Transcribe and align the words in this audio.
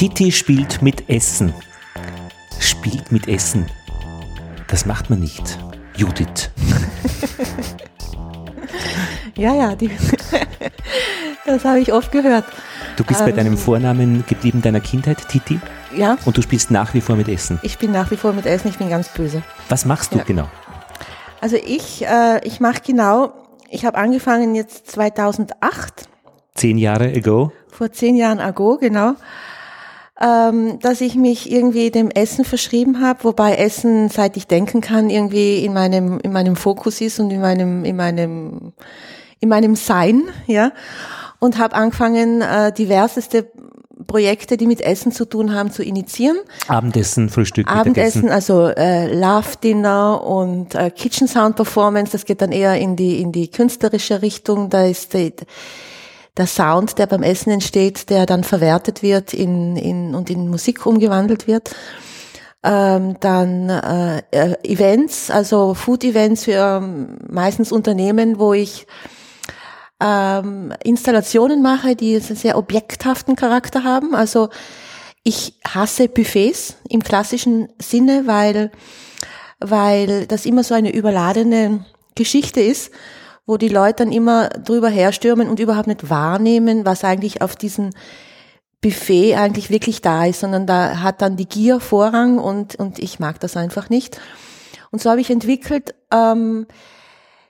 Titi 0.00 0.32
spielt 0.32 0.80
mit 0.80 1.10
Essen. 1.10 1.52
Spielt 2.58 3.12
mit 3.12 3.28
Essen. 3.28 3.66
Das 4.66 4.86
macht 4.86 5.10
man 5.10 5.20
nicht. 5.20 5.58
Judith. 5.94 6.50
ja, 9.36 9.54
ja, 9.54 9.76
die, 9.76 9.90
das 11.44 11.66
habe 11.66 11.80
ich 11.80 11.92
oft 11.92 12.10
gehört. 12.12 12.46
Du 12.96 13.04
bist 13.04 13.20
ähm, 13.20 13.26
bei 13.26 13.32
deinem 13.32 13.58
Vornamen 13.58 14.24
geblieben 14.26 14.62
deiner 14.62 14.80
Kindheit, 14.80 15.28
Titi? 15.28 15.60
Ja. 15.94 16.16
Und 16.24 16.34
du 16.34 16.40
spielst 16.40 16.70
nach 16.70 16.94
wie 16.94 17.02
vor 17.02 17.16
mit 17.16 17.28
Essen? 17.28 17.60
Ich 17.62 17.76
bin 17.76 17.92
nach 17.92 18.10
wie 18.10 18.16
vor 18.16 18.32
mit 18.32 18.46
Essen, 18.46 18.68
ich 18.68 18.78
bin 18.78 18.88
ganz 18.88 19.10
böse. 19.10 19.42
Was 19.68 19.84
machst 19.84 20.14
du 20.14 20.16
ja. 20.16 20.24
genau? 20.24 20.48
Also 21.42 21.56
ich, 21.56 22.06
äh, 22.06 22.40
ich 22.44 22.58
mache 22.58 22.80
genau, 22.86 23.34
ich 23.68 23.84
habe 23.84 23.98
angefangen 23.98 24.54
jetzt 24.54 24.90
2008. 24.92 26.08
Zehn 26.54 26.78
Jahre 26.78 27.12
ago? 27.14 27.52
Vor 27.68 27.92
zehn 27.92 28.16
Jahren 28.16 28.40
ago, 28.40 28.78
genau. 28.78 29.16
Ähm, 30.22 30.78
dass 30.80 31.00
ich 31.00 31.14
mich 31.14 31.50
irgendwie 31.50 31.90
dem 31.90 32.10
Essen 32.10 32.44
verschrieben 32.44 33.00
habe, 33.00 33.24
wobei 33.24 33.54
Essen, 33.54 34.10
seit 34.10 34.36
ich 34.36 34.46
denken 34.46 34.82
kann, 34.82 35.08
irgendwie 35.08 35.64
in 35.64 35.72
meinem, 35.72 36.20
in 36.20 36.30
meinem 36.30 36.56
Fokus 36.56 37.00
ist 37.00 37.18
und 37.20 37.30
in 37.30 37.40
meinem, 37.40 37.86
in 37.86 37.96
meinem, 37.96 38.72
in 39.40 39.48
meinem 39.48 39.76
Sein, 39.76 40.24
ja. 40.46 40.72
Und 41.38 41.56
habe 41.56 41.74
angefangen, 41.74 42.42
äh, 42.42 42.70
diverseste 42.70 43.50
Projekte, 44.06 44.56
die 44.56 44.66
mit 44.66 44.80
Essen 44.80 45.12
zu 45.12 45.24
tun 45.24 45.54
haben, 45.54 45.70
zu 45.70 45.82
initiieren. 45.82 46.38
Abendessen, 46.68 47.28
Frühstück, 47.28 47.68
Abendessen, 47.68 48.28
also 48.28 48.68
äh, 48.68 49.14
Love 49.14 49.56
Dinner 49.62 50.22
und 50.24 50.74
äh, 50.74 50.90
Kitchen 50.90 51.28
Sound 51.28 51.56
Performance. 51.56 52.12
Das 52.12 52.24
geht 52.24 52.42
dann 52.42 52.52
eher 52.52 52.78
in 52.78 52.96
die 52.96 53.20
in 53.20 53.32
die 53.32 53.50
künstlerische 53.50 54.22
Richtung. 54.22 54.70
Da 54.70 54.84
ist 54.84 55.14
die, 55.14 55.32
der 56.40 56.46
Sound, 56.46 56.98
der 56.98 57.06
beim 57.06 57.22
Essen 57.22 57.50
entsteht, 57.50 58.08
der 58.08 58.24
dann 58.24 58.44
verwertet 58.44 59.02
wird 59.02 59.34
in, 59.34 59.76
in 59.76 60.14
und 60.14 60.30
in 60.30 60.48
Musik 60.48 60.86
umgewandelt 60.86 61.46
wird. 61.46 61.70
Ähm, 62.62 63.16
dann 63.20 63.68
äh, 63.68 64.22
äh 64.30 64.56
Events, 64.64 65.30
also 65.30 65.74
Food 65.74 66.02
Events 66.02 66.44
für 66.44 66.80
ähm, 66.82 67.18
meistens 67.28 67.72
Unternehmen, 67.72 68.38
wo 68.38 68.54
ich 68.54 68.86
ähm, 70.00 70.72
Installationen 70.82 71.60
mache, 71.60 71.94
die 71.94 72.16
einen 72.16 72.36
sehr 72.36 72.56
objekthaften 72.56 73.36
Charakter 73.36 73.84
haben. 73.84 74.14
Also 74.14 74.48
ich 75.22 75.54
hasse 75.66 76.08
Buffets 76.08 76.76
im 76.88 77.02
klassischen 77.02 77.68
Sinne, 77.78 78.22
weil, 78.26 78.70
weil 79.58 80.26
das 80.26 80.46
immer 80.46 80.64
so 80.64 80.74
eine 80.74 80.94
überladene 80.94 81.84
Geschichte 82.14 82.62
ist, 82.62 82.90
wo 83.50 83.56
die 83.56 83.68
Leute 83.68 84.04
dann 84.04 84.12
immer 84.12 84.48
drüber 84.48 84.88
herstürmen 84.88 85.48
und 85.48 85.58
überhaupt 85.58 85.88
nicht 85.88 86.08
wahrnehmen, 86.08 86.86
was 86.86 87.02
eigentlich 87.02 87.42
auf 87.42 87.56
diesem 87.56 87.90
Buffet 88.80 89.34
eigentlich 89.34 89.70
wirklich 89.70 90.00
da 90.02 90.24
ist, 90.24 90.40
sondern 90.40 90.68
da 90.68 91.02
hat 91.02 91.20
dann 91.20 91.36
die 91.36 91.48
Gier 91.48 91.80
Vorrang 91.80 92.38
und, 92.38 92.76
und 92.76 93.00
ich 93.00 93.18
mag 93.18 93.40
das 93.40 93.56
einfach 93.56 93.90
nicht. 93.90 94.20
Und 94.92 95.02
so 95.02 95.10
habe 95.10 95.20
ich 95.20 95.30
entwickelt, 95.30 95.96
ähm, 96.12 96.68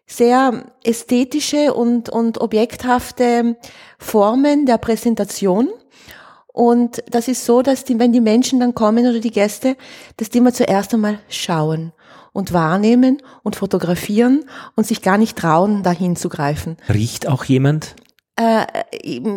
sehr 0.07 0.65
ästhetische 0.83 1.75
und, 1.75 2.09
und 2.09 2.41
objekthafte 2.41 3.57
Formen 3.99 4.65
der 4.65 4.79
Präsentation. 4.79 5.69
Und 6.47 7.05
das 7.11 7.29
ist 7.29 7.45
so, 7.45 7.61
dass 7.61 7.85
die, 7.85 7.99
wenn 7.99 8.15
die 8.15 8.23
Menschen 8.23 8.59
dann 8.59 8.75
kommen 8.75 9.07
oder 9.07 9.21
die 9.21 9.31
Gäste, 9.31 9.77
dass 10.17 10.31
die 10.31 10.39
immer 10.39 10.55
zuerst 10.55 10.95
einmal 10.95 11.19
schauen 11.29 11.93
und 12.33 12.53
wahrnehmen 12.53 13.19
und 13.43 13.57
fotografieren 13.57 14.45
und 14.77 14.87
sich 14.87 15.03
gar 15.03 15.19
nicht 15.19 15.37
trauen, 15.37 15.83
dahin 15.83 16.17
zu 16.17 16.29
greifen. 16.29 16.77
Riecht 16.89 17.29
auch 17.29 17.45
jemand? 17.45 17.97
Äh, 18.37 18.65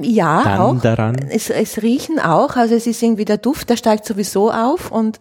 ja, 0.02 0.44
dann 0.44 0.60
auch. 0.60 0.82
Daran? 0.82 1.16
Es, 1.30 1.50
es 1.50 1.82
riechen 1.82 2.20
auch, 2.20 2.56
also 2.56 2.74
es 2.76 2.88
ist 2.88 3.02
irgendwie 3.04 3.26
der 3.26 3.38
Duft, 3.38 3.70
der 3.70 3.78
steigt 3.78 4.06
sowieso 4.06 4.52
auf 4.52 4.92
und 4.92 5.20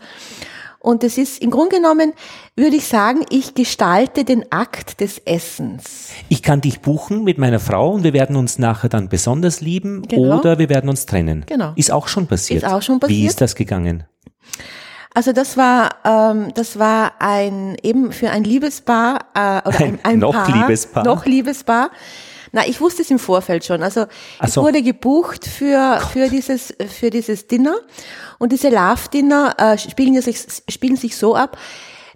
und 0.82 1.04
es 1.04 1.16
ist 1.16 1.40
im 1.40 1.50
Grunde 1.50 1.76
genommen, 1.76 2.12
würde 2.56 2.74
ich 2.74 2.86
sagen, 2.86 3.24
ich 3.30 3.54
gestalte 3.54 4.24
den 4.24 4.50
Akt 4.50 5.00
des 5.00 5.18
Essens. 5.18 6.10
Ich 6.28 6.42
kann 6.42 6.60
dich 6.60 6.80
buchen 6.80 7.22
mit 7.22 7.38
meiner 7.38 7.60
Frau 7.60 7.92
und 7.92 8.02
wir 8.02 8.12
werden 8.12 8.34
uns 8.34 8.58
nachher 8.58 8.88
dann 8.88 9.08
besonders 9.08 9.60
lieben 9.60 10.02
genau. 10.02 10.40
oder 10.40 10.58
wir 10.58 10.68
werden 10.68 10.90
uns 10.90 11.06
trennen. 11.06 11.44
Genau. 11.46 11.72
Ist 11.76 11.92
auch 11.92 12.08
schon 12.08 12.26
passiert. 12.26 12.64
Ist 12.64 12.68
auch 12.68 12.82
schon 12.82 12.98
passiert. 12.98 13.16
Wie 13.16 13.26
ist 13.26 13.40
das 13.40 13.54
gegangen? 13.54 14.04
Also 15.14 15.32
das 15.32 15.56
war 15.56 15.96
ähm, 16.04 16.52
das 16.54 16.78
war 16.78 17.12
ein 17.18 17.76
eben 17.82 18.12
für 18.12 18.30
ein 18.30 18.44
Liebespaar 18.44 19.26
äh, 19.34 19.68
oder 19.68 19.80
ein, 19.80 19.98
ein 20.02 20.18
noch 20.18 20.32
Paar, 20.32 20.50
Liebespaar 20.50 21.04
noch 21.04 21.26
Liebespaar 21.26 21.90
na, 22.54 22.66
ich 22.66 22.80
wusste 22.82 23.00
es 23.00 23.10
im 23.10 23.18
Vorfeld 23.18 23.64
schon. 23.64 23.82
Also 23.82 24.02
Ach 24.38 24.46
ich 24.46 24.52
so. 24.52 24.62
wurde 24.62 24.82
gebucht 24.82 25.46
für 25.46 26.00
für 26.12 26.28
dieses 26.28 26.74
für 26.86 27.08
dieses 27.08 27.46
Dinner 27.46 27.74
und 28.38 28.52
diese 28.52 28.68
Love 28.68 29.08
Dinner 29.12 29.54
äh, 29.58 29.78
spielen 29.78 30.20
sich 30.20 30.38
spielen 30.68 30.96
sich 30.96 31.16
so 31.16 31.34
ab, 31.34 31.56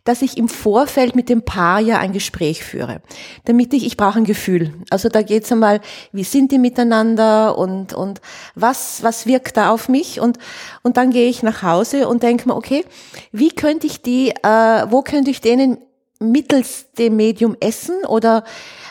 dass 0.06 0.22
ich 0.22 0.38
im 0.38 0.48
Vorfeld 0.48 1.14
mit 1.14 1.28
dem 1.28 1.42
Paar 1.42 1.80
ja 1.80 1.98
ein 1.98 2.12
Gespräch 2.12 2.64
führe, 2.64 3.02
damit 3.44 3.74
ich 3.74 3.84
ich 3.84 3.96
brauche 3.96 4.18
ein 4.18 4.24
Gefühl. 4.24 4.72
Also 4.88 5.08
da 5.08 5.22
geht's 5.22 5.52
einmal, 5.52 5.80
wie 6.12 6.24
sind 6.24 6.52
die 6.52 6.58
miteinander 6.58 7.58
und 7.58 7.92
und 7.92 8.20
was 8.54 9.02
was 9.02 9.26
wirkt 9.26 9.56
da 9.56 9.70
auf 9.70 9.88
mich 9.88 10.20
und 10.20 10.38
und 10.82 10.96
dann 10.96 11.10
gehe 11.10 11.28
ich 11.28 11.42
nach 11.42 11.62
Hause 11.62 12.08
und 12.08 12.22
denke 12.22 12.48
mir, 12.48 12.56
okay, 12.56 12.84
wie 13.32 13.50
könnte 13.50 13.86
ich 13.86 14.00
die, 14.00 14.30
äh, 14.30 14.86
wo 14.90 15.02
könnte 15.02 15.30
ich 15.30 15.40
denen 15.40 15.78
mittels 16.18 16.86
dem 16.98 17.16
Medium 17.16 17.56
Essen 17.60 18.04
oder 18.06 18.44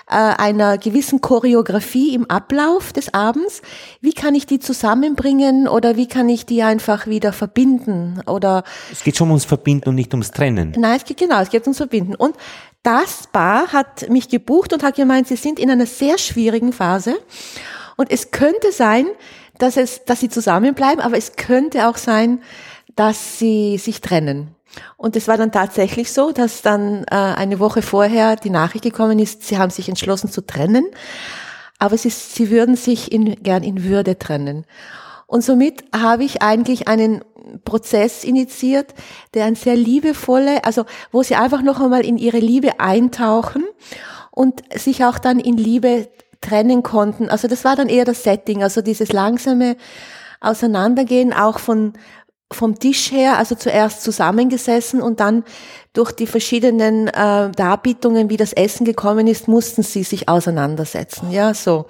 äh, 0.08 0.16
einer 0.16 0.78
gewissen 0.78 1.22
Choreografie 1.22 2.13
im 2.13 2.30
Ablauf 2.30 2.94
des 2.94 3.13
Abends. 3.13 3.62
Wie 4.02 4.13
kann 4.13 4.36
ich 4.36 4.46
die 4.46 4.59
zusammenbringen 4.59 5.68
oder 5.68 5.96
wie 5.96 6.08
kann 6.08 6.30
ich 6.30 6.46
die 6.46 6.62
einfach 6.63 7.08
wieder 7.08 7.34
verbinden 7.34 8.22
oder? 8.28 8.63
Es 8.91 9.03
geht 9.03 9.18
schon 9.18 9.30
ums 9.30 9.46
Verbinden 9.46 9.90
und 9.90 9.96
nicht 9.96 10.13
ums 10.13 10.31
Trennen. 10.31 10.74
Nein, 10.78 10.97
es 10.97 11.06
geht 11.06 11.18
genau, 11.18 11.41
es 11.41 11.50
geht 11.50 11.63
ums 11.63 11.78
Verbinden. 11.78 12.16
Und 12.16 12.36
das 12.84 13.28
Paar 13.31 13.74
hat 13.74 14.09
mich 14.09 14.30
gebucht 14.30 14.72
und 14.74 14.84
hat 14.84 14.96
gemeint, 14.96 15.28
sie 15.28 15.38
sind 15.38 15.59
in 15.59 15.72
einer 15.72 15.88
sehr 15.88 16.19
schwierigen 16.19 16.72
Phase 16.72 17.16
und 17.96 18.12
es 18.12 18.30
könnte 18.30 18.72
sein, 18.72 19.07
dass 19.57 19.78
es, 19.78 20.06
dass 20.06 20.19
sie 20.19 20.30
zusammenbleiben, 20.30 21.00
aber 21.00 21.18
es 21.18 21.36
könnte 21.36 21.88
auch 21.88 21.97
sein, 21.97 22.42
dass 22.96 23.40
sie 23.40 23.78
sich 23.78 24.02
trennen. 24.02 24.56
Und 24.97 25.16
es 25.16 25.28
war 25.28 25.38
dann 25.38 25.52
tatsächlich 25.52 26.12
so, 26.12 26.31
dass 26.31 26.62
dann 26.62 27.03
äh, 27.06 27.16
eine 27.16 27.59
Woche 27.59 27.81
vorher 27.81 28.36
die 28.36 28.50
Nachricht 28.50 28.84
gekommen 28.84 29.19
ist, 29.19 29.44
sie 29.44 29.58
haben 29.58 29.69
sich 29.69 29.90
entschlossen 29.90 30.30
zu 30.30 30.41
trennen, 30.41 30.86
aber 31.80 31.97
sie, 31.97 32.09
sie 32.09 32.50
würden 32.50 32.75
sich 32.75 33.12
in, 33.12 33.36
gern 33.44 33.63
in 33.63 33.84
Würde 33.84 34.18
trennen. 34.18 34.66
Und 35.28 35.44
somit 35.44 35.84
habe 35.94 36.24
ich 36.24 36.41
eigentlich 36.41 36.88
einen 36.88 37.24
Prozess 37.63 38.24
initiiert, 38.24 38.94
der 39.34 39.46
ein 39.46 39.56
sehr 39.56 39.75
liebevolle, 39.75 40.63
also 40.63 40.86
wo 41.12 41.24
sie 41.24 41.36
einfach 41.36 41.62
noch 41.62 41.80
einmal 41.80 42.06
in 42.06 42.18
ihre 42.18 42.40
Liebe 42.40 42.80
eintauchen 42.80 43.63
und 44.31 44.62
sich 44.74 45.03
auch 45.03 45.18
dann 45.18 45.40
in 45.40 45.57
Liebe 45.57 46.07
trennen 46.42 46.84
konnten. 46.84 47.30
Also 47.30 47.47
das 47.47 47.66
war 47.66 47.75
dann 47.75 47.90
eher 47.90 48.06
das 48.06 48.24
Setting, 48.24 48.62
also 48.62 48.81
dieses 48.81 49.12
langsame 49.12 49.78
Auseinandergehen 50.42 51.34
auch 51.34 51.59
von 51.59 51.94
vom 52.51 52.78
Tisch 52.79 53.11
her, 53.11 53.38
also 53.38 53.56
zuerst 53.56 54.03
zusammengesessen 54.03 55.01
und 55.01 55.19
dann 55.19 55.44
durch 55.94 56.11
die 56.11 56.28
verschiedenen 56.28 57.07
äh, 57.07 57.50
Darbietungen, 57.51 58.29
wie 58.29 58.38
das 58.38 58.53
Essen 58.53 58.85
gekommen 58.85 59.28
ist, 59.28 59.47
mussten 59.47 59.83
sie 59.83 60.03
sich 60.03 60.29
auseinandersetzen. 60.29 61.31
Ja, 61.31 61.53
so. 61.53 61.85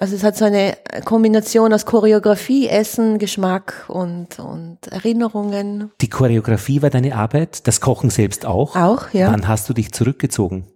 Also 0.00 0.14
es 0.14 0.22
hat 0.22 0.36
so 0.36 0.44
eine 0.44 0.76
Kombination 1.04 1.72
aus 1.72 1.84
Choreografie, 1.84 2.68
Essen, 2.68 3.18
Geschmack 3.18 3.84
und, 3.88 4.38
und 4.38 4.78
Erinnerungen. 4.90 5.90
Die 6.00 6.08
Choreografie 6.08 6.82
war 6.82 6.90
deine 6.90 7.16
Arbeit, 7.16 7.66
das 7.66 7.80
Kochen 7.80 8.10
selbst 8.10 8.46
auch. 8.46 8.76
Auch, 8.76 9.12
ja. 9.12 9.32
Wann 9.32 9.48
hast 9.48 9.68
du 9.68 9.74
dich 9.74 9.92
zurückgezogen? 9.92 10.66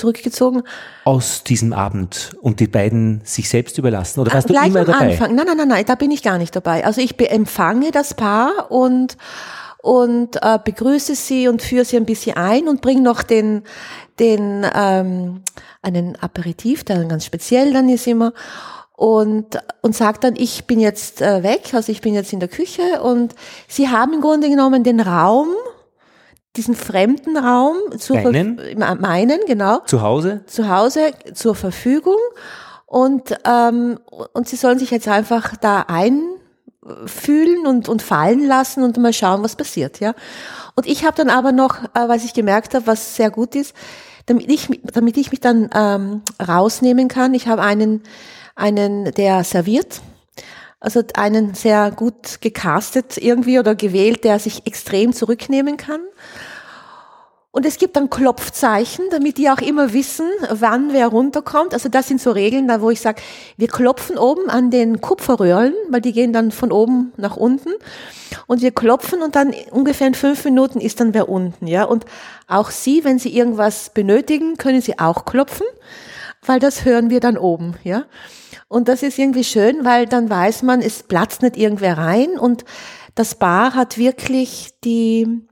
Zurückgezogen. 0.00 0.62
Aus 1.04 1.44
diesem 1.44 1.72
Abend 1.72 2.36
und 2.40 2.60
die 2.60 2.66
beiden 2.66 3.20
sich 3.24 3.48
selbst 3.48 3.78
überlassen? 3.78 4.20
Oder 4.20 4.32
warst 4.32 4.48
Gleich 4.48 4.72
du 4.72 4.78
immer 4.78 4.80
am 4.80 4.86
dabei? 4.86 5.12
Anfang. 5.12 5.34
Nein, 5.34 5.46
nein, 5.46 5.56
nein, 5.56 5.68
nein, 5.68 5.84
da 5.86 5.94
bin 5.94 6.10
ich 6.10 6.22
gar 6.22 6.38
nicht 6.38 6.56
dabei. 6.56 6.84
Also 6.84 7.00
ich 7.00 7.18
empfange 7.30 7.90
das 7.92 8.14
Paar 8.14 8.70
und 8.70 9.16
und 9.82 10.36
äh, 10.42 10.58
begrüße 10.62 11.14
sie 11.14 11.48
und 11.48 11.62
führe 11.62 11.84
sie 11.84 11.96
ein 11.96 12.04
bisschen 12.04 12.36
ein 12.36 12.68
und 12.68 12.82
bringe 12.82 13.00
noch 13.00 13.22
den 13.22 13.62
den 14.18 14.66
ähm, 14.74 15.42
einen 15.82 16.16
Aperitif, 16.16 16.84
der 16.84 16.96
dann 16.96 17.08
ganz 17.08 17.24
speziell 17.24 17.72
dann 17.72 17.88
ist 17.88 18.06
immer 18.06 18.32
und 18.94 19.58
und 19.80 19.96
sagt 19.96 20.24
dann, 20.24 20.36
ich 20.36 20.66
bin 20.66 20.78
jetzt 20.80 21.22
äh, 21.22 21.42
weg, 21.42 21.72
also 21.72 21.90
ich 21.90 22.02
bin 22.02 22.14
jetzt 22.14 22.34
in 22.34 22.40
der 22.40 22.50
Küche 22.50 23.02
und 23.02 23.34
sie 23.66 23.88
haben 23.88 24.12
im 24.12 24.20
Grunde 24.20 24.50
genommen 24.50 24.84
den 24.84 25.00
Raum 25.00 25.48
diesen 26.56 26.74
fremden 26.74 27.36
Raum 27.36 27.76
zu 27.98 28.14
Deinen? 28.14 28.60
meinen, 29.00 29.40
genau. 29.46 29.80
Zu 29.86 30.02
Hause? 30.02 30.42
Zu 30.46 30.68
Hause 30.68 31.12
zur 31.34 31.54
Verfügung. 31.54 32.18
Und, 32.86 33.38
ähm, 33.44 34.00
und 34.32 34.48
sie 34.48 34.56
sollen 34.56 34.78
sich 34.78 34.90
jetzt 34.90 35.06
einfach 35.06 35.56
da 35.56 35.84
einfühlen 35.86 37.66
und, 37.66 37.88
und 37.88 38.02
fallen 38.02 38.44
lassen 38.44 38.82
und 38.82 38.96
mal 38.98 39.12
schauen, 39.12 39.44
was 39.44 39.54
passiert, 39.54 40.00
ja. 40.00 40.14
Und 40.74 40.88
ich 40.88 41.04
habe 41.04 41.16
dann 41.16 41.30
aber 41.30 41.52
noch, 41.52 41.84
äh, 41.84 42.08
was 42.08 42.24
ich 42.24 42.34
gemerkt 42.34 42.74
habe, 42.74 42.88
was 42.88 43.14
sehr 43.14 43.30
gut 43.30 43.54
ist, 43.54 43.76
damit 44.26 44.50
ich, 44.50 44.68
damit 44.92 45.16
ich 45.16 45.30
mich 45.30 45.40
dann 45.40 45.70
ähm, 45.72 46.22
rausnehmen 46.44 47.06
kann, 47.06 47.32
ich 47.32 47.46
habe 47.46 47.62
einen, 47.62 48.02
einen, 48.56 49.12
der 49.12 49.44
serviert, 49.44 50.00
Also 50.80 51.02
einen 51.14 51.54
sehr 51.54 51.90
gut 51.90 52.40
gecastet 52.40 53.18
irgendwie 53.18 53.58
oder 53.58 53.74
gewählt, 53.74 54.24
der 54.24 54.38
sich 54.38 54.66
extrem 54.66 55.12
zurücknehmen 55.12 55.76
kann. 55.76 56.00
Und 57.52 57.66
es 57.66 57.78
gibt 57.78 57.96
dann 57.96 58.10
Klopfzeichen, 58.10 59.06
damit 59.10 59.36
die 59.36 59.50
auch 59.50 59.60
immer 59.60 59.92
wissen, 59.92 60.28
wann 60.50 60.92
wer 60.92 61.08
runterkommt. 61.08 61.74
Also 61.74 61.88
das 61.88 62.06
sind 62.06 62.20
so 62.20 62.30
Regeln, 62.30 62.68
da 62.68 62.80
wo 62.80 62.90
ich 62.90 63.00
sage, 63.00 63.20
wir 63.56 63.66
klopfen 63.66 64.18
oben 64.18 64.48
an 64.48 64.70
den 64.70 65.00
Kupferröhren, 65.00 65.74
weil 65.88 66.00
die 66.00 66.12
gehen 66.12 66.32
dann 66.32 66.52
von 66.52 66.70
oben 66.70 67.12
nach 67.16 67.36
unten. 67.36 67.70
Und 68.46 68.62
wir 68.62 68.70
klopfen 68.70 69.20
und 69.20 69.34
dann 69.34 69.52
ungefähr 69.72 70.06
in 70.06 70.14
fünf 70.14 70.44
Minuten 70.44 70.80
ist 70.80 71.00
dann 71.00 71.12
wer 71.12 71.28
unten. 71.28 71.66
Ja, 71.66 71.84
Und 71.84 72.04
auch 72.46 72.70
Sie, 72.70 73.02
wenn 73.02 73.18
Sie 73.18 73.36
irgendwas 73.36 73.90
benötigen, 73.90 74.56
können 74.56 74.80
Sie 74.80 75.00
auch 75.00 75.24
klopfen, 75.24 75.66
weil 76.44 76.60
das 76.60 76.84
hören 76.84 77.10
wir 77.10 77.20
dann 77.20 77.36
oben. 77.36 77.74
Ja, 77.84 78.04
Und 78.68 78.88
das 78.88 79.02
ist 79.02 79.18
irgendwie 79.18 79.44
schön, 79.44 79.84
weil 79.84 80.06
dann 80.06 80.30
weiß 80.30 80.62
man, 80.62 80.80
es 80.80 81.02
platzt 81.02 81.42
nicht 81.42 81.56
irgendwer 81.56 81.98
rein 81.98 82.38
und 82.38 82.64
das 83.14 83.34
Bar 83.34 83.74
hat 83.74 83.98
wirklich 83.98 84.70
die 84.84 85.42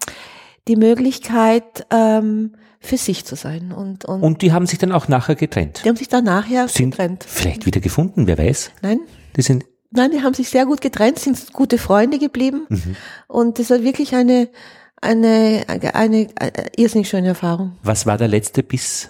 die 0.69 0.77
Möglichkeit, 0.77 1.87
ähm, 1.91 2.53
für 2.81 2.97
sich 2.97 3.25
zu 3.25 3.35
sein. 3.35 3.73
Und, 3.73 4.05
und, 4.05 4.23
und 4.23 4.43
die 4.43 4.53
haben 4.53 4.67
sich 4.67 4.79
dann 4.79 4.93
auch 4.93 5.09
nachher 5.09 5.35
getrennt. 5.35 5.83
Die 5.85 5.89
haben 5.89 5.97
sich 5.97 6.09
dann 6.09 6.25
nachher 6.25 6.69
sind 6.69 6.91
getrennt. 6.93 7.25
Vielleicht 7.27 7.67
wieder 7.67 7.81
gefunden, 7.81 8.27
wer 8.27 8.39
weiß. 8.39 8.71
Nein. 8.83 9.01
Die 9.37 9.43
sind 9.43 9.65
Nein, 9.91 10.11
die 10.11 10.23
haben 10.23 10.35
sich 10.35 10.51
sehr 10.51 10.67
gut 10.67 10.83
getrennt, 10.83 11.19
sind 11.19 11.53
gute 11.55 11.79
Freunde 11.79 12.19
geblieben. 12.19 12.67
Mhm. 12.69 12.97
Und 13.27 13.59
das 13.59 13.71
war 13.71 13.83
wirklich 13.83 14.15
eine, 14.15 14.51
eine, 15.01 15.65
eine, 15.67 15.95
eine 15.95 16.29
irrsinnig 16.77 17.09
schöne 17.09 17.29
Erfahrung. 17.29 17.79
Was 17.83 18.05
war 18.05 18.19
der 18.19 18.29
letzte 18.29 18.63
Biss, 18.63 19.09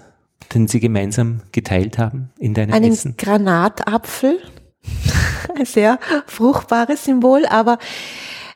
den 0.54 0.68
Sie 0.68 0.80
gemeinsam 0.80 1.42
geteilt 1.52 1.98
haben 1.98 2.30
in 2.38 2.54
deinem 2.54 2.72
Einen 2.72 2.92
Essen? 2.92 3.16
Granatapfel. 3.16 4.38
Ein 5.58 5.66
sehr 5.66 5.98
fruchtbares 6.26 7.04
Symbol, 7.04 7.46
aber 7.46 7.78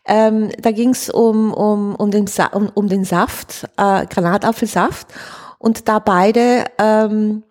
ähm, 0.05 0.50
da 0.58 0.73
ging 0.73 0.90
es 0.90 1.11
um, 1.11 1.52
um, 1.52 1.94
um, 1.94 2.11
den 2.11 2.26
um, 2.52 2.69
um 2.75 2.88
den 2.88 3.05
Saft, 3.05 3.69
äh, 3.76 4.06
Granatapfelsaft. 4.06 5.06
Und 5.58 5.88
da 5.88 5.99
beide, 5.99 6.64
ähm, 6.79 7.44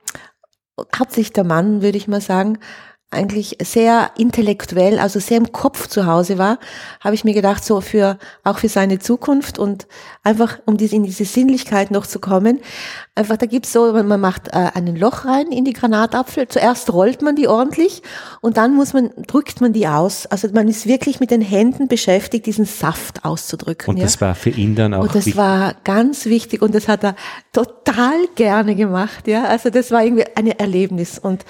hauptsächlich 0.97 1.33
der 1.33 1.43
Mann, 1.43 1.81
würde 1.81 1.97
ich 1.97 2.07
mal 2.07 2.21
sagen, 2.21 2.59
eigentlich 3.11 3.57
sehr 3.61 4.11
intellektuell, 4.17 4.97
also 4.97 5.19
sehr 5.19 5.37
im 5.37 5.51
Kopf 5.51 5.87
zu 5.87 6.05
Hause 6.05 6.37
war, 6.37 6.59
habe 7.01 7.13
ich 7.13 7.25
mir 7.25 7.33
gedacht, 7.33 7.63
so 7.63 7.81
für, 7.81 8.17
auch 8.45 8.57
für 8.57 8.69
seine 8.69 8.99
Zukunft 8.99 9.59
und 9.59 9.85
einfach, 10.23 10.59
um 10.65 10.77
diese, 10.77 10.95
in 10.95 11.03
diese 11.03 11.25
Sinnlichkeit 11.25 11.91
noch 11.91 12.07
zu 12.07 12.19
kommen, 12.19 12.61
einfach, 13.13 13.35
da 13.35 13.47
gibt's 13.47 13.73
so, 13.73 13.91
man 13.91 14.19
macht 14.21 14.47
äh, 14.47 14.71
einen 14.73 14.95
Loch 14.95 15.25
rein 15.25 15.51
in 15.51 15.65
die 15.65 15.73
Granatapfel, 15.73 16.47
zuerst 16.47 16.93
rollt 16.93 17.21
man 17.21 17.35
die 17.35 17.49
ordentlich 17.49 18.01
und 18.39 18.55
dann 18.55 18.73
muss 18.75 18.93
man, 18.93 19.11
drückt 19.27 19.59
man 19.59 19.73
die 19.73 19.87
aus. 19.87 20.25
Also 20.27 20.47
man 20.53 20.69
ist 20.69 20.87
wirklich 20.87 21.19
mit 21.19 21.31
den 21.31 21.41
Händen 21.41 21.89
beschäftigt, 21.89 22.45
diesen 22.45 22.65
Saft 22.65 23.25
auszudrücken. 23.25 23.89
Und 23.89 23.97
ja? 23.97 24.03
das 24.03 24.21
war 24.21 24.35
für 24.35 24.51
ihn 24.51 24.75
dann 24.75 24.93
auch 24.93 25.01
Und 25.01 25.09
das 25.09 25.25
wichtig. 25.25 25.35
war 25.35 25.75
ganz 25.83 26.25
wichtig 26.27 26.61
und 26.61 26.73
das 26.73 26.87
hat 26.87 27.03
er 27.03 27.15
total 27.51 28.27
gerne 28.35 28.75
gemacht, 28.75 29.27
ja. 29.27 29.43
Also 29.43 29.69
das 29.69 29.91
war 29.91 30.01
irgendwie 30.01 30.25
ein 30.35 30.47
Erlebnis 30.47 31.19
und 31.19 31.43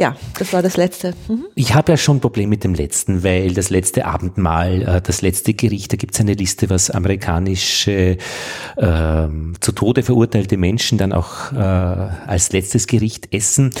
ja, 0.00 0.16
das 0.38 0.54
war 0.54 0.62
das 0.62 0.78
letzte. 0.78 1.12
Mhm. 1.28 1.44
Ich 1.54 1.74
habe 1.74 1.92
ja 1.92 1.98
schon 1.98 2.16
ein 2.16 2.20
Problem 2.20 2.48
mit 2.48 2.64
dem 2.64 2.72
letzten, 2.72 3.22
weil 3.22 3.52
das 3.52 3.68
letzte 3.68 4.06
Abendmahl, 4.06 4.80
äh, 4.80 5.02
das 5.02 5.20
letzte 5.20 5.52
Gericht, 5.52 5.92
da 5.92 5.98
gibt 5.98 6.14
es 6.14 6.20
eine 6.20 6.32
Liste, 6.32 6.70
was 6.70 6.90
amerikanische 6.90 8.16
äh, 8.76 9.28
zu 9.60 9.72
Tode 9.72 10.02
verurteilte 10.02 10.56
Menschen 10.56 10.96
dann 10.96 11.12
auch 11.12 11.52
äh, 11.52 11.56
als 11.56 12.50
letztes 12.52 12.86
Gericht 12.86 13.34
essen. 13.34 13.74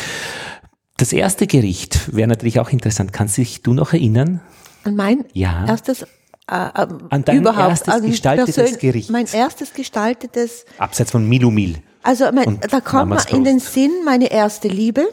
Das 0.98 1.14
erste 1.14 1.46
Gericht 1.46 2.14
wäre 2.14 2.28
natürlich 2.28 2.60
auch 2.60 2.68
interessant. 2.68 3.14
Kannst 3.14 3.38
dich 3.38 3.62
du 3.62 3.72
noch 3.72 3.94
erinnern? 3.94 4.42
An 4.84 4.96
mein 4.96 5.24
ja. 5.32 5.64
erstes 5.66 6.02
äh, 6.02 6.06
an 6.48 7.24
dein 7.24 7.38
überhaupt, 7.38 7.70
erstes 7.70 7.94
an 7.94 8.02
gestaltetes 8.02 8.78
Gericht. 8.78 9.08
Mein 9.08 9.26
erstes 9.32 9.72
gestaltetes. 9.72 10.66
Abseits 10.76 11.12
von 11.12 11.26
Milumil. 11.26 11.76
Also 12.02 12.30
mein, 12.30 12.60
da 12.60 12.80
kommt 12.82 13.08
mir 13.08 13.18
in 13.30 13.44
den 13.44 13.58
Sinn 13.58 13.90
meine 14.04 14.30
erste 14.30 14.68
Liebe. 14.68 15.08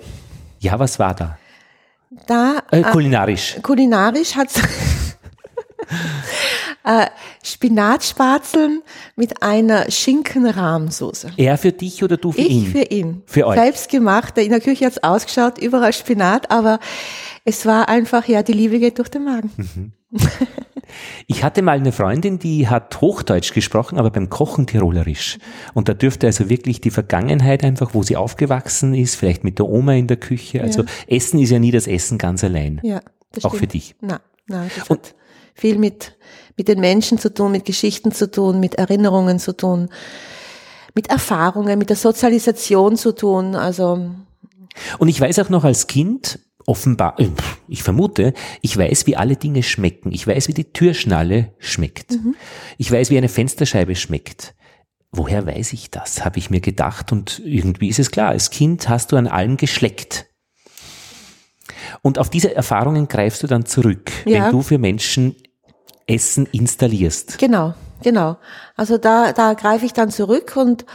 Ja, 0.60 0.80
was 0.80 1.00
war 1.00 1.14
da? 1.16 1.38
Da 2.26 2.60
äh, 2.72 2.82
kulinarisch. 2.84 3.58
Äh, 3.58 3.62
kulinarisch 3.62 4.36
hat 4.36 4.50
äh, 6.84 7.08
Spinatspatzeln 7.44 8.82
mit 9.16 9.44
einer 9.44 9.92
Schinkenrahmsoße. 9.92 11.34
Er 11.38 11.58
für 11.58 11.72
dich 11.72 12.04
oder 12.04 12.18
du 12.18 12.32
für 12.32 12.42
ich 12.42 12.50
ihn? 12.50 12.64
Ich 12.64 12.72
für 12.72 12.84
ihn. 12.84 13.24
Für 13.26 13.48
euch. 13.48 13.60
Selbst 13.60 13.90
gemacht. 13.90 14.38
In 14.38 14.50
der 14.50 14.62
Küche 14.62 14.86
hat's 14.86 15.04
ausgeschaut, 15.04 15.58
überall 15.58 15.94
Spinat, 15.94 16.50
aber 16.50 16.80
es 17.46 17.66
war 17.66 17.90
einfach, 17.90 18.28
ja, 18.28 18.44
die 18.44 18.54
Liebe 18.54 18.80
geht 18.80 18.98
durch 18.98 19.10
den 19.10 19.26
Magen. 19.26 19.52
Mhm. 19.58 19.92
Ich 21.30 21.44
hatte 21.44 21.62
mal 21.62 21.78
eine 21.78 21.92
Freundin, 21.92 22.40
die 22.40 22.70
hat 22.70 23.02
Hochdeutsch 23.02 23.54
gesprochen, 23.54 24.00
aber 24.00 24.12
beim 24.12 24.30
Kochen 24.30 24.66
Tirolerisch. 24.66 25.40
Und 25.74 25.90
da 25.90 25.94
dürfte 25.94 26.26
also 26.28 26.50
wirklich 26.50 26.80
die 26.80 26.90
Vergangenheit 26.90 27.66
einfach, 27.66 27.94
wo 27.94 28.02
sie 28.02 28.16
aufgewachsen 28.16 28.94
ist, 28.94 29.16
vielleicht 29.16 29.44
mit 29.44 29.60
der 29.60 29.68
Oma 29.68 29.94
in 29.94 30.08
der 30.08 30.16
Küche. 30.16 30.62
Also 30.62 30.84
ja. 30.84 30.88
Essen 31.08 31.40
ist 31.42 31.50
ja 31.50 31.60
nie 31.60 31.72
das 31.72 31.86
Essen 31.86 32.18
ganz 32.18 32.46
allein. 32.46 32.80
Ja, 32.82 33.02
das 33.34 33.44
Auch 33.44 33.50
stimmt. 33.50 33.60
für 33.60 33.68
dich. 33.68 33.96
Na, 34.00 34.22
na, 34.48 34.68
das 34.74 34.88
Und, 34.90 35.00
hat 35.00 35.16
viel 35.54 35.78
mit, 35.78 36.16
mit 36.56 36.70
den 36.70 36.80
Menschen 36.80 37.18
zu 37.18 37.34
tun, 37.34 37.52
mit 37.52 37.66
Geschichten 37.66 38.14
zu 38.14 38.32
tun, 38.32 38.62
mit 38.62 38.76
Erinnerungen 38.76 39.38
zu 39.38 39.52
tun, 39.52 39.90
mit 40.96 41.10
Erfahrungen, 41.10 41.78
mit 41.78 41.90
der 41.90 41.98
Sozialisation 41.98 42.96
zu 42.96 43.14
tun. 43.14 43.56
Also 43.56 44.12
und 44.98 45.08
ich 45.10 45.20
weiß 45.20 45.40
auch 45.40 45.50
noch 45.50 45.64
als 45.64 45.88
Kind, 45.88 46.40
offenbar, 46.68 47.20
äh, 47.20 47.30
ich 47.68 47.82
vermute, 47.82 48.34
ich 48.62 48.78
weiß, 48.78 49.08
wie 49.08 49.16
alle 49.16 49.38
Dinge 49.38 49.64
schmecken. 49.64 50.12
Ich 50.12 50.28
weiß, 50.28 50.48
wie 50.50 50.54
die 50.54 50.72
Türschnalle 50.72 51.54
schmeckt. 51.58 52.12
Mhm. 52.12 52.36
Ich 52.78 52.92
weiß, 52.92 53.10
wie 53.10 53.18
eine 53.18 53.30
Fensterscheibe 53.30 53.96
schmeckt. 53.96 54.54
Woher 55.12 55.48
weiß 55.48 55.74
ich 55.74 55.90
das, 55.90 56.24
habe 56.24 56.38
ich 56.38 56.50
mir 56.50 56.60
gedacht. 56.60 57.12
Und 57.12 57.42
irgendwie 57.44 57.88
ist 57.88 58.00
es 58.00 58.12
klar, 58.12 58.30
als 58.30 58.52
Kind 58.52 58.90
hast 58.90 59.12
du 59.12 59.16
an 59.16 59.28
allem 59.28 59.58
geschleckt. 59.58 60.28
Und 62.02 62.20
auf 62.20 62.30
diese 62.30 62.54
Erfahrungen 62.54 63.08
greifst 63.08 63.42
du 63.42 63.48
dann 63.48 63.66
zurück, 63.66 64.12
ja. 64.26 64.46
wenn 64.46 64.52
du 64.52 64.62
für 64.62 64.78
Menschen 64.78 65.36
Essen 66.06 66.46
installierst. 66.48 67.38
Genau, 67.38 67.74
genau. 68.04 68.38
Also 68.76 68.98
da, 68.98 69.32
da 69.32 69.54
greife 69.54 69.86
ich 69.86 69.94
dann 69.94 70.12
zurück 70.12 70.56
und, 70.58 70.86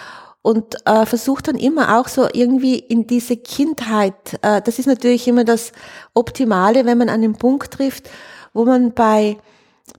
und 0.42 0.74
äh, 0.86 1.06
versuche 1.06 1.42
dann 1.42 1.56
immer 1.56 1.98
auch 1.98 2.08
so 2.08 2.28
irgendwie 2.32 2.78
in 2.78 3.06
diese 3.06 3.36
Kindheit, 3.36 4.38
äh, 4.42 4.60
das 4.60 4.78
ist 4.78 4.86
natürlich 4.86 5.26
immer 5.28 5.44
das 5.44 5.72
Optimale, 6.14 6.84
wenn 6.84 6.98
man 6.98 7.08
an 7.08 7.22
den 7.22 7.34
Punkt 7.34 7.72
trifft, 7.72 8.10
wo 8.52 8.64
man 8.64 8.92
bei, 8.92 9.38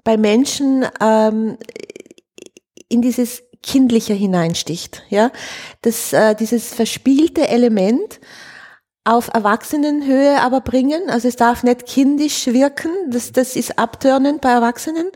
bei 0.03 0.17
Menschen 0.17 0.85
ähm, 1.01 1.57
in 2.89 3.01
dieses 3.01 3.41
Kindliche 3.63 4.13
hineinsticht, 4.13 5.03
ja, 5.09 5.31
das, 5.81 6.11
äh, 6.11 6.35
dieses 6.35 6.73
verspielte 6.73 7.47
Element 7.47 8.19
auf 9.05 9.29
Erwachsenenhöhe 9.33 10.41
aber 10.41 10.59
bringen, 10.61 11.09
also 11.09 11.29
es 11.29 11.37
darf 11.37 11.63
nicht 11.63 11.85
kindisch 11.85 12.47
wirken, 12.47 12.91
das, 13.09 13.31
das 13.31 13.55
ist 13.55 13.79
abtörnend 13.79 14.41
bei 14.41 14.51
Erwachsenen, 14.51 15.07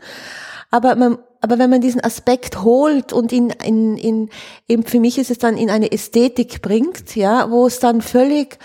aber 0.70 0.94
man 0.96 1.18
aber 1.40 1.58
wenn 1.58 1.70
man 1.70 1.80
diesen 1.80 2.02
Aspekt 2.02 2.62
holt 2.62 3.12
und 3.12 3.32
in, 3.32 3.50
in, 3.50 3.96
in, 3.96 4.30
eben 4.66 4.82
für 4.84 5.00
mich 5.00 5.18
ist 5.18 5.30
es 5.30 5.38
dann 5.38 5.56
in 5.56 5.70
eine 5.70 5.92
Ästhetik 5.92 6.62
bringt, 6.62 7.14
ja, 7.14 7.50
wo 7.50 7.66
es 7.66 7.78
dann 7.78 8.02
völlig 8.02 8.58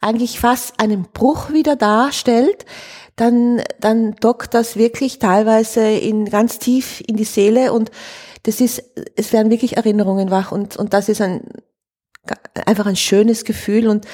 eigentlich 0.00 0.40
fast 0.40 0.78
einen 0.80 1.04
Bruch 1.12 1.50
wieder 1.50 1.76
darstellt, 1.76 2.66
dann, 3.14 3.62
dann 3.80 4.14
dockt 4.16 4.54
das 4.54 4.76
wirklich 4.76 5.18
teilweise 5.18 5.88
in 5.88 6.26
ganz 6.26 6.58
tief 6.58 7.02
in 7.06 7.16
die 7.16 7.24
Seele 7.24 7.72
und 7.72 7.90
das 8.42 8.60
ist, 8.60 8.82
es 9.16 9.32
werden 9.32 9.50
wirklich 9.50 9.76
Erinnerungen 9.76 10.30
wach 10.30 10.52
und, 10.52 10.76
und 10.76 10.92
das 10.92 11.08
ist 11.08 11.20
ein, 11.20 11.42
einfach 12.66 12.86
ein 12.86 12.96
schönes 12.96 13.44
Gefühl 13.44 13.88
und 13.88 14.04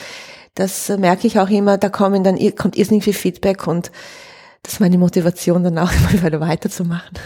das 0.55 0.89
merke 0.91 1.27
ich 1.27 1.39
auch 1.39 1.51
immer, 1.51 1.79
da 1.79 1.89
kommen 1.89 2.25
dann, 2.25 2.39
kommt 2.57 2.77
irrsinnig 2.77 3.05
viel 3.05 3.15
Feedback 3.15 3.67
und 3.67 3.91
das 4.63 4.75
ist 4.75 4.81
meine 4.81 4.99
Motivation 4.99 5.65
dann 5.65 5.79
auch 5.79 5.91
immer 6.13 6.41
weiterzumachen. 6.41 7.19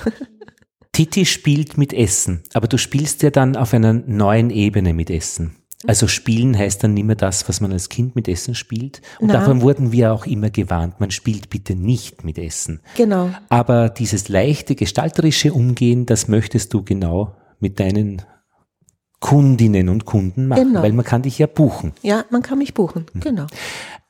Titi 0.97 1.27
spielt 1.27 1.77
mit 1.77 1.93
Essen, 1.93 2.43
aber 2.55 2.69
du 2.69 2.79
spielst 2.79 3.23
ja 3.23 3.29
dann 3.29 3.55
auf 3.55 3.75
einer 3.75 3.93
neuen 3.93 4.49
Ebene 4.49 4.95
mit 4.95 5.11
Essen. 5.11 5.55
Also 5.87 6.09
spielen 6.09 6.57
heißt 6.57 6.83
dann 6.83 6.95
nicht 6.95 7.05
mehr 7.05 7.17
das, 7.17 7.47
was 7.51 7.61
man 7.61 7.71
als 7.71 7.91
Kind 7.91 8.17
mit 8.17 8.29
Essen 8.29 8.55
spielt. 8.55 9.03
Und 9.21 9.27
Na. 9.27 9.35
davon 9.35 9.61
wurden 9.61 9.93
wir 9.93 10.15
auch 10.15 10.25
immer 10.25 10.49
gewarnt, 10.49 10.99
man 10.99 11.11
spielt 11.11 11.51
bitte 11.51 11.75
nicht 11.75 12.25
mit 12.25 12.39
Essen. 12.39 12.81
Genau. 12.97 13.29
Aber 13.51 13.91
dieses 13.91 14.31
leichte, 14.31 14.75
gestalterische 14.75 15.53
Umgehen, 15.53 16.07
das 16.07 16.29
möchtest 16.29 16.73
du 16.73 16.83
genau 16.83 17.37
mit 17.61 17.79
deinen 17.79 18.23
Kundinnen 19.21 19.91
und 19.91 20.07
Kunden 20.07 20.47
machen, 20.47 20.69
genau. 20.69 20.83
weil 20.83 20.95
man 20.95 21.05
kann 21.05 21.21
dich 21.21 21.39
ja 21.39 21.47
buchen. 21.47 21.93
Ja, 22.01 22.25
man 22.31 22.41
kann 22.41 22.57
mich 22.57 22.73
buchen, 22.73 23.05
mhm. 23.13 23.21
genau. 23.21 23.47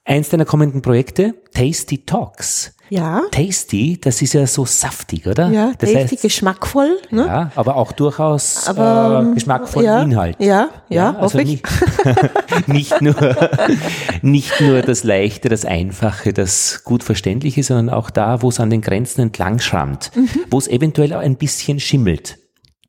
Eins 0.04 0.28
deiner 0.28 0.44
kommenden 0.44 0.82
Projekte, 0.82 1.34
Tasty 1.52 2.04
Talks. 2.06 2.75
Ja. 2.88 3.22
Tasty, 3.32 3.98
das 4.00 4.22
ist 4.22 4.32
ja 4.34 4.46
so 4.46 4.64
saftig, 4.64 5.26
oder? 5.26 5.48
Ja, 5.50 5.72
das 5.78 5.90
tasty, 5.92 6.14
heißt, 6.14 6.22
geschmackvoll. 6.22 6.98
Ne? 7.10 7.26
ja, 7.26 7.50
aber 7.56 7.76
auch 7.76 7.92
durchaus 7.92 8.68
Aber, 8.68 9.26
äh, 9.30 9.34
geschmackvollen 9.34 9.86
ja, 9.86 10.02
Inhalt. 10.02 10.36
Ja, 10.38 10.68
ja, 10.88 11.08
also 11.14 11.38
hoffe 11.38 11.42
ich. 11.42 11.48
nicht, 11.48 11.66
nicht, 12.68 13.00
nur, 13.02 13.14
nicht 14.22 14.60
nur 14.60 14.82
das 14.82 15.04
Leichte, 15.04 15.48
das 15.48 15.64
Einfache, 15.64 16.32
das 16.32 16.82
gut 16.84 17.02
Verständliche, 17.02 17.62
sondern 17.62 17.90
auch 17.90 18.10
da, 18.10 18.42
wo 18.42 18.48
es 18.48 18.60
an 18.60 18.70
den 18.70 18.80
Grenzen 18.82 19.20
entlang 19.22 19.58
schrammt, 19.58 20.10
Mhm. 20.14 20.28
wo 20.50 20.58
es 20.58 20.68
eventuell 20.68 21.12
auch 21.12 21.20
ein 21.20 21.36
bisschen 21.36 21.80
schimmelt. 21.80 22.38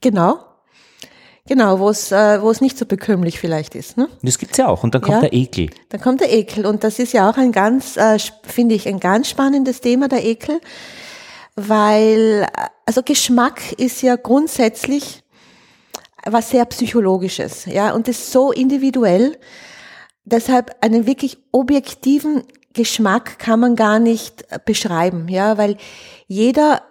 Genau. 0.02 0.40
Genau, 1.48 1.80
wo 1.80 1.90
es, 1.90 2.12
äh, 2.12 2.42
wo 2.42 2.50
es 2.52 2.62
nicht 2.62 2.78
so 2.78 2.86
bekömmlich 2.86 3.40
vielleicht 3.40 3.76
ist. 3.76 3.98
Ne? 3.98 4.10
Das 4.22 4.38
gibt's 4.38 4.58
ja 4.58 4.68
auch. 4.68 4.84
Und 4.84 4.94
dann 4.94 5.02
kommt 5.02 5.16
Ja. 5.16 5.22
der 5.22 5.34
Ekel. 5.34 5.70
Dann 5.90 6.02
kommt 6.02 6.22
der 6.22 6.34
Ekel 6.34 6.66
und 6.66 6.84
das 6.84 7.00
ist 7.00 7.14
ja 7.14 7.30
auch 7.30 7.38
ein 7.38 7.52
ganz, 7.52 7.98
äh, 7.98 8.18
finde 8.44 8.76
ich, 8.76 8.88
ein 8.88 9.00
ganz 9.00 9.30
spannendes 9.30 9.82
Thema, 9.82 10.08
der 10.08 10.26
Ekel, 10.26 10.60
weil, 11.56 12.44
äh, 12.54 12.62
also 12.86 13.02
Geschmack 13.04 13.74
ist 13.74 14.02
ja 14.02 14.16
grundsätzlich 14.16 15.24
was 16.26 16.50
sehr 16.50 16.66
Psychologisches, 16.66 17.66
ja, 17.66 17.94
und 17.94 18.08
ist 18.10 18.32
so 18.32 18.52
individuell, 18.52 19.38
deshalb 20.26 20.76
einen 20.82 21.08
wirklich 21.08 21.38
objektiven 21.54 22.44
Geschmack 22.74 23.40
kann 23.40 23.60
man 23.62 23.76
gar 23.78 24.00
nicht 24.00 24.44
äh, 24.52 24.60
beschreiben, 24.64 25.28
ja, 25.30 25.58
weil 25.58 25.78
jeder 26.28 26.82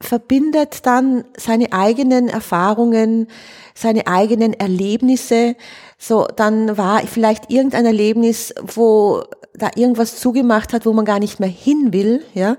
verbindet 0.00 0.86
dann 0.86 1.24
seine 1.36 1.72
eigenen 1.72 2.28
Erfahrungen, 2.28 3.28
seine 3.74 4.06
eigenen 4.06 4.52
Erlebnisse. 4.52 5.56
So, 5.98 6.26
dann 6.36 6.78
war 6.78 7.00
vielleicht 7.00 7.50
irgendein 7.50 7.86
Erlebnis, 7.86 8.54
wo 8.62 9.24
da 9.54 9.70
irgendwas 9.74 10.20
zugemacht 10.20 10.72
hat, 10.72 10.86
wo 10.86 10.92
man 10.92 11.04
gar 11.04 11.18
nicht 11.18 11.40
mehr 11.40 11.48
hin 11.48 11.92
will, 11.92 12.24
ja. 12.34 12.56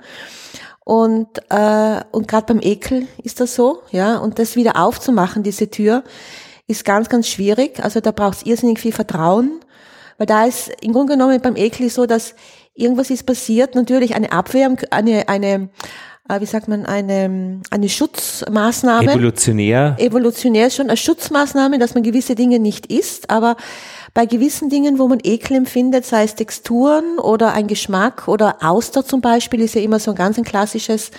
Und, 0.83 1.27
äh, 1.49 2.01
und 2.11 2.27
gerade 2.27 2.47
beim 2.47 2.61
Ekel 2.61 3.07
ist 3.23 3.39
das 3.39 3.55
so, 3.55 3.83
ja. 3.91 4.17
Und 4.17 4.39
das 4.39 4.55
wieder 4.55 4.75
aufzumachen, 4.75 5.43
diese 5.43 5.69
Tür, 5.69 6.03
ist 6.69 6.85
ganz, 6.85 7.09
ganz 7.09 7.27
schwierig. 7.27 7.83
Also 7.83 7.99
da 7.99 8.11
braucht 8.11 8.37
es 8.37 8.45
irrsinnig 8.45 8.79
viel 8.79 8.91
Vertrauen. 8.91 9.59
Weil 10.17 10.27
da 10.27 10.45
ist 10.45 10.69
im 10.81 10.93
Grunde 10.93 11.13
genommen 11.13 11.41
beim 11.41 11.55
Ekel 11.55 11.89
so, 11.89 12.05
dass 12.05 12.35
irgendwas 12.75 13.09
ist 13.09 13.25
passiert, 13.25 13.75
natürlich 13.75 14.15
eine 14.15 14.31
Abwehr, 14.31 14.75
eine, 14.91 15.27
eine, 15.27 15.69
wie 16.39 16.45
sagt 16.45 16.67
man, 16.67 16.85
eine, 16.85 17.61
eine 17.71 17.89
Schutzmaßnahme. 17.89 19.11
Evolutionär. 19.11 19.95
Evolutionär 19.97 20.69
schon 20.69 20.87
eine 20.87 20.97
Schutzmaßnahme, 20.97 21.79
dass 21.79 21.95
man 21.95 22.03
gewisse 22.03 22.35
Dinge 22.35 22.59
nicht 22.59 22.85
isst, 22.87 23.29
aber 23.29 23.55
bei 24.13 24.25
gewissen 24.25 24.69
Dingen, 24.69 24.99
wo 24.99 25.07
man 25.07 25.19
Ekel 25.23 25.57
empfindet, 25.57 26.05
sei 26.05 26.23
es 26.23 26.35
Texturen 26.35 27.19
oder 27.19 27.53
ein 27.53 27.67
Geschmack 27.67 28.27
oder 28.27 28.57
Auster 28.61 29.05
zum 29.05 29.21
Beispiel, 29.21 29.61
ist 29.61 29.75
ja 29.75 29.81
immer 29.81 29.99
so 29.99 30.11
ein 30.11 30.15
ganz 30.15 30.37
ein 30.37 30.43
klassisches 30.43 31.11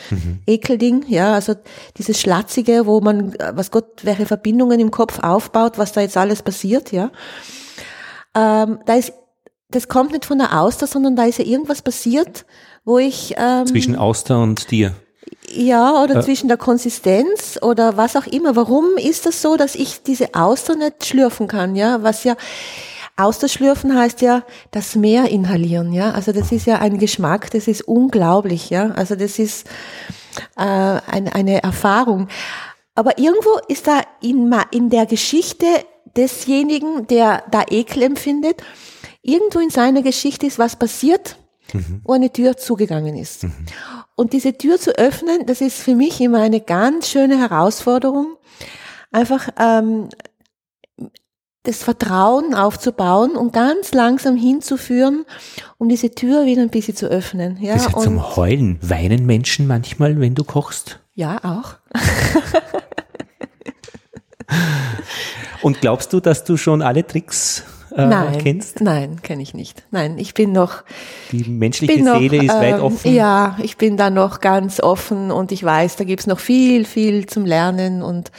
Ekelding, 0.47 1.05
ja, 1.09 1.35
also 1.35 1.55
dieses 1.97 2.21
Schlatzige, 2.21 2.87
wo 2.87 3.00
man, 3.00 3.35
äh, 3.35 3.52
was 3.55 3.71
Gott, 3.71 4.05
welche 4.05 4.26
Verbindungen 4.26 4.81
im 4.81 4.90
Kopf 4.90 5.19
aufbaut, 5.21 5.79
was 5.79 5.93
da 5.93 6.00
jetzt 6.00 6.17
alles 6.17 6.43
passiert, 6.43 6.93
ja. 6.93 7.11
Ähm, 8.35 8.79
da 8.87 8.95
ist, 8.95 9.12
das 9.70 9.88
kommt 9.88 10.12
nicht 10.12 10.24
von 10.24 10.38
der 10.38 10.58
Auster, 10.60 10.86
sondern 10.86 11.16
da 11.16 11.24
ist 11.24 11.38
ja 11.38 11.44
irgendwas 11.44 11.82
passiert, 11.82 12.44
wo 12.84 12.98
ich, 12.98 13.34
ähm, 13.36 13.66
Zwischen 13.66 13.96
Auster 13.96 14.42
und 14.42 14.70
dir. 14.70 14.94
ja, 15.48 16.02
oder 16.02 16.22
zwischen 16.22 16.48
der 16.48 16.56
Konsistenz 16.56 17.58
oder 17.60 17.96
was 17.96 18.16
auch 18.16 18.26
immer. 18.26 18.56
Warum 18.56 18.96
ist 18.96 19.26
das 19.26 19.42
so, 19.42 19.56
dass 19.56 19.74
ich 19.74 20.02
diese 20.02 20.34
Auster 20.34 20.76
nicht 20.76 21.06
schlürfen 21.06 21.46
kann? 21.48 21.76
Ja, 21.76 22.02
was 22.02 22.24
ja 22.24 22.36
Austerschlürfen 23.16 23.94
heißt 23.96 24.22
ja 24.22 24.42
das 24.70 24.96
Meer 24.96 25.28
inhalieren. 25.28 25.92
Ja, 25.92 26.12
also 26.12 26.32
das 26.32 26.52
ist 26.52 26.66
ja 26.66 26.78
ein 26.78 26.98
Geschmack, 26.98 27.50
das 27.50 27.68
ist 27.68 27.82
unglaublich. 27.82 28.70
Ja, 28.70 28.92
also 28.92 29.14
das 29.14 29.38
ist 29.38 29.66
äh, 30.56 30.62
eine, 30.62 31.34
eine 31.34 31.62
Erfahrung. 31.62 32.28
Aber 32.94 33.18
irgendwo 33.18 33.58
ist 33.68 33.86
da 33.86 34.00
in, 34.22 34.54
in 34.72 34.90
der 34.90 35.06
Geschichte 35.06 35.66
desjenigen, 36.16 37.06
der 37.06 37.44
da 37.50 37.64
Ekel 37.70 38.02
empfindet, 38.02 38.62
irgendwo 39.22 39.58
in 39.60 39.70
seiner 39.70 40.02
Geschichte 40.02 40.46
ist 40.46 40.58
was 40.58 40.76
passiert, 40.76 41.36
wo 42.04 42.12
eine 42.14 42.32
Tür 42.32 42.56
zugegangen 42.56 43.16
ist. 43.16 43.46
Und 44.16 44.32
diese 44.32 44.56
Tür 44.56 44.78
zu 44.78 44.96
öffnen, 44.98 45.46
das 45.46 45.60
ist 45.60 45.78
für 45.78 45.94
mich 45.94 46.20
immer 46.20 46.40
eine 46.40 46.60
ganz 46.60 47.08
schöne 47.08 47.38
Herausforderung, 47.38 48.36
einfach 49.12 49.48
ähm, 49.58 50.08
das 51.62 51.82
Vertrauen 51.82 52.54
aufzubauen 52.54 53.36
und 53.36 53.52
ganz 53.52 53.92
langsam 53.92 54.34
hinzuführen, 54.36 55.26
um 55.78 55.88
diese 55.88 56.10
Tür 56.14 56.46
wieder 56.46 56.62
ein 56.62 56.70
bisschen 56.70 56.96
zu 56.96 57.06
öffnen. 57.06 57.58
Ja, 57.60 57.74
Das 57.74 57.82
ist 57.86 57.92
ja 57.92 57.96
und, 57.98 58.04
zum 58.04 58.36
Heulen. 58.36 58.78
Weinen 58.82 59.26
Menschen 59.26 59.66
manchmal, 59.66 60.18
wenn 60.20 60.34
du 60.34 60.44
kochst? 60.44 61.00
ja 61.14 61.38
auch. 61.44 61.74
Und 65.62 65.80
glaubst 65.80 66.12
du, 66.12 66.20
dass 66.20 66.44
du 66.44 66.56
schon 66.56 66.80
alle 66.80 67.06
Tricks 67.06 67.64
äh, 67.94 68.06
Nein, 68.06 68.38
kennst? 68.38 68.80
nein, 68.80 69.20
kenne 69.23 69.42
ich 69.42 69.54
nicht. 69.54 69.85
Nein, 69.90 70.18
ich 70.18 70.35
bin 70.35 70.52
noch, 70.52 70.82
Die 71.32 71.44
menschliche 71.49 72.02
noch, 72.02 72.18
Seele 72.18 72.44
ist 72.44 72.54
weit 72.54 72.75
ähm, 72.76 72.82
offen. 72.82 73.14
Ja, 73.14 73.56
ich 73.62 73.76
bin 73.76 73.97
da 73.97 74.11
noch 74.11 74.40
ganz 74.40 74.80
offen 74.80 75.30
und 75.30 75.52
ich 75.52 75.62
weiß, 75.64 75.97
da 75.97 76.04
gibt's 76.04 76.26
noch 76.26 76.38
viel, 76.40 76.85
viel 76.85 77.26
zum 77.26 77.44
Lernen 77.44 78.02
und 78.02 78.30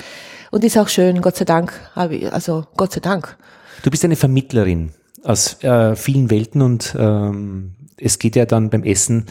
und 0.51 0.65
ist 0.65 0.77
auch 0.77 0.89
schön, 0.89 1.21
Gott 1.21 1.37
sei 1.37 1.45
Dank, 1.45 1.71
also 1.95 2.65
Gott 2.75 2.91
sei 2.91 2.99
Dank. 2.99 3.37
Du 3.83 3.89
bist 3.89 4.03
eine 4.03 4.17
Vermittlerin 4.17 4.91
aus 5.23 5.63
äh, 5.63 5.95
vielen 5.95 6.29
Welten 6.29 6.61
und 6.61 6.93
ähm, 6.99 7.71
es 7.97 8.19
geht 8.19 8.35
ja 8.35 8.45
dann 8.45 8.69
beim 8.69 8.83
Essen 8.83 9.27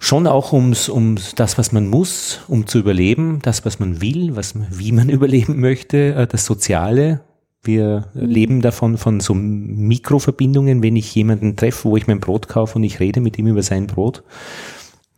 schon 0.00 0.26
auch 0.26 0.52
ums, 0.54 0.88
um 0.88 1.16
das, 1.36 1.58
was 1.58 1.72
man 1.72 1.86
muss, 1.88 2.40
um 2.48 2.66
zu 2.66 2.78
überleben, 2.78 3.40
das, 3.42 3.64
was 3.66 3.78
man 3.78 4.00
will, 4.00 4.36
was, 4.36 4.54
man- 4.54 4.68
wie 4.70 4.92
man 4.92 5.08
überleben 5.10 5.60
möchte, 5.60 6.14
äh, 6.14 6.26
das 6.26 6.46
Soziale. 6.46 7.20
Wir 7.66 8.08
leben 8.14 8.62
davon 8.62 8.96
von 8.98 9.20
so 9.20 9.34
Mikroverbindungen, 9.34 10.82
wenn 10.82 10.96
ich 10.96 11.14
jemanden 11.14 11.56
treffe, 11.56 11.88
wo 11.88 11.96
ich 11.96 12.06
mein 12.06 12.20
Brot 12.20 12.48
kaufe 12.48 12.76
und 12.76 12.84
ich 12.84 13.00
rede 13.00 13.20
mit 13.20 13.38
ihm 13.38 13.46
über 13.48 13.62
sein 13.62 13.86
Brot. 13.86 14.22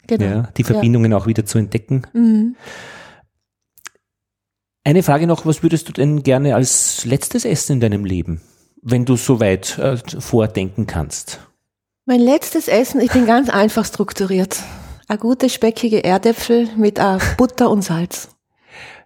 Genau. 0.07 0.25
Ja, 0.25 0.49
die 0.57 0.65
Verbindungen 0.65 1.13
auch 1.13 1.27
wieder 1.27 1.45
zu 1.45 1.59
entdecken. 1.59 2.03
Eine 4.85 5.03
Frage 5.03 5.27
noch, 5.27 5.45
was 5.45 5.63
würdest 5.63 5.89
du 5.89 5.93
denn 5.93 6.23
gerne 6.23 6.55
als 6.55 7.05
letztes 7.05 7.45
essen 7.45 7.75
in 7.75 7.81
deinem 7.81 8.05
Leben, 8.07 8.41
wenn 8.81 9.05
du 9.05 9.17
so 9.17 9.39
weit 9.39 9.79
äh, 9.79 9.99
vordenken 9.99 10.87
kannst? 10.87 11.41
Mein 12.07 12.21
letztes 12.21 12.69
Essen, 12.69 13.03
ich 13.03 13.13
bin 13.13 13.27
ganz 13.27 13.51
einfach 13.51 13.85
strukturiert. 13.85 14.63
Eine 15.09 15.19
gute 15.19 15.51
speckige 15.51 16.03
Erdäpfel 16.05 16.69
mit 16.75 16.99
äh, 16.99 17.19
Butter 17.37 17.71
und 17.71 17.83
Salz. 17.83 18.31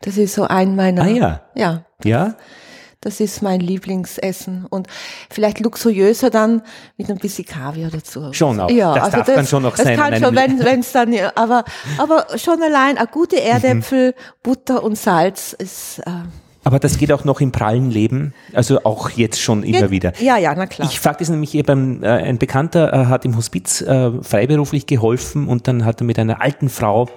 Das 0.02 0.16
ist 0.16 0.34
so 0.34 0.44
ein 0.44 0.76
meiner. 0.76 1.02
Ah 1.02 1.08
ja. 1.08 1.42
Ja, 1.56 1.84
Ja? 2.04 2.36
Das 3.02 3.20
ist 3.20 3.42
mein 3.42 3.60
Lieblingsessen 3.60 4.64
und 4.64 4.86
vielleicht 5.28 5.60
luxuriöser 5.60 6.30
dann 6.30 6.62
mit 6.96 7.10
ein 7.10 7.18
bisschen 7.18 7.44
Kaviar 7.44 7.90
dazu. 7.90 8.32
Schon 8.32 8.58
auch. 8.60 8.70
Ja, 8.70 8.94
Das 8.94 9.04
also 9.04 9.16
darf 9.18 9.26
das, 9.26 9.34
dann 9.34 9.46
schon 9.46 9.62
noch 9.64 9.76
das 9.76 9.84
sein 9.84 9.98
kann 9.98 10.14
an 10.14 10.22
schon, 10.22 10.34
wenn 10.34 10.80
es 10.80 10.92
dann, 10.92 11.12
ja, 11.12 11.32
aber 11.34 11.64
aber 11.98 12.26
schon 12.38 12.62
allein 12.62 12.96
eine 12.96 13.08
gute 13.08 13.42
Erdäpfel, 13.42 14.14
Butter 14.42 14.82
und 14.82 14.96
Salz 14.96 15.52
ist. 15.52 15.98
Äh, 16.06 16.10
Aber 16.62 16.78
das 16.78 16.96
geht 16.96 17.10
auch 17.10 17.24
noch 17.24 17.40
im 17.40 17.50
prallen 17.50 17.90
Leben, 17.90 18.34
also 18.52 18.84
auch 18.84 19.10
jetzt 19.10 19.40
schon 19.40 19.64
immer 19.64 19.90
wieder. 19.90 20.12
Ja, 20.20 20.36
ja, 20.38 20.54
na 20.54 20.66
klar. 20.66 20.88
Ich 20.88 21.00
frage 21.00 21.18
das 21.18 21.28
nämlich 21.28 21.60
beim, 21.66 22.04
äh, 22.04 22.06
ein 22.06 22.38
Bekannter 22.38 22.92
äh, 22.92 23.06
hat 23.06 23.24
im 23.24 23.36
Hospiz 23.36 23.80
äh, 23.80 24.12
freiberuflich 24.22 24.86
geholfen 24.86 25.48
und 25.48 25.66
dann 25.66 25.84
hat 25.84 26.00
er 26.00 26.04
mit 26.04 26.20
einer 26.20 26.40
alten 26.40 26.68
Frau 26.68 27.08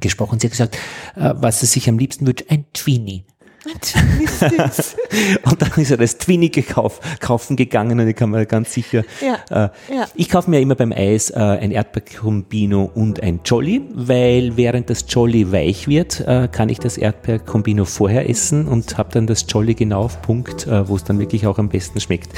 gesprochen. 0.00 0.38
Sie 0.38 0.46
hat 0.46 0.52
gesagt, 0.52 0.76
äh, 1.16 1.34
was 1.34 1.62
er 1.62 1.66
sich 1.68 1.88
am 1.88 1.98
liebsten 1.98 2.26
wünscht, 2.26 2.44
ein 2.48 2.66
Twini. 2.72 3.24
Und 5.44 5.62
dann 5.62 5.70
ist 5.76 5.90
er 5.90 5.96
das 5.96 6.18
Twinny 6.18 6.48
gekauf, 6.48 7.00
kaufen 7.20 7.56
gegangen 7.56 8.00
und 8.00 8.08
ich 8.08 8.16
kann 8.16 8.30
mir 8.30 8.46
ganz 8.46 8.72
sicher. 8.72 9.04
Ja, 9.20 9.38
Äh, 9.50 9.94
ja. 9.94 10.06
Ich 10.14 10.28
kaufe 10.28 10.50
mir 10.50 10.60
immer 10.60 10.74
beim 10.74 10.92
Eis 10.92 11.30
äh, 11.30 11.38
ein 11.38 11.70
Erdbeerkombino 11.70 12.90
und 12.94 13.22
ein 13.22 13.40
Jolly, 13.44 13.82
weil 13.94 14.56
während 14.56 14.90
das 14.90 15.04
Jolly 15.08 15.52
weich 15.52 15.88
wird, 15.88 16.20
äh, 16.20 16.48
kann 16.50 16.68
ich 16.68 16.78
das 16.78 16.96
Erdbeerkombino 16.98 17.84
vorher 17.84 18.28
essen 18.28 18.66
und 18.66 18.98
habe 18.98 19.10
dann 19.12 19.26
das 19.26 19.44
Jolly 19.48 19.74
genau 19.74 20.02
auf 20.02 20.20
Punkt, 20.22 20.66
äh, 20.66 20.88
wo 20.88 20.96
es 20.96 21.04
dann 21.04 21.18
wirklich 21.18 21.46
auch 21.46 21.58
am 21.58 21.68
besten 21.68 22.00
schmeckt. 22.00 22.30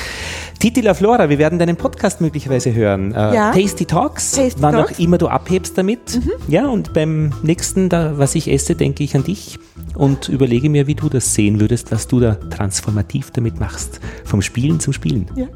Titi 0.59 0.81
La 0.81 0.95
Flora, 0.95 1.29
wir 1.29 1.39
werden 1.39 1.59
deinen 1.59 1.77
Podcast 1.77 2.21
möglicherweise 2.21 2.75
hören. 2.75 3.13
Äh, 3.13 3.35
Ja. 3.35 3.53
Tasty 3.53 3.85
Talks, 3.87 4.33
Tasty 4.33 4.61
wann 4.63 4.75
Talks. 4.75 4.95
auch 4.95 4.99
immer 4.99 5.19
du 5.19 5.29
abhebst 5.29 5.77
damit. 5.79 6.21
Ja, 6.49 6.69
und 6.69 6.93
beim 6.93 7.33
nächsten, 7.43 7.89
da, 7.89 8.19
was 8.19 8.35
ich 8.35 8.51
esse, 8.51 8.75
denke 8.75 9.03
ich 9.05 9.15
an 9.17 9.25
dich 9.25 9.59
und 9.95 10.29
überlege 10.29 10.69
mir, 10.71 10.87
wie 10.87 10.95
du 10.95 11.09
das 11.15 11.33
sehen 11.35 11.61
würdest, 11.61 11.91
was 11.91 12.07
du 12.07 12.21
da 12.21 12.35
transformativ 12.35 13.31
damit 13.31 13.59
machst. 13.59 14.01
Vom 14.25 14.43
Spielen 14.43 14.81
zum 14.81 14.93
Spielen. 14.93 15.27
Ja. 15.35 15.47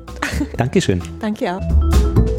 Dankeschön. 0.57 1.03
Danke 1.21 1.55
auch. 1.55 2.38